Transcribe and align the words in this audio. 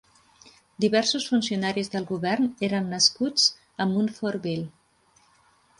Diversos 0.85 1.27
funcionaris 1.33 1.93
del 1.97 2.07
govern 2.13 2.49
eren 2.69 2.91
nascuts 2.95 3.47
a 3.85 3.89
Munfordville. 3.93 5.29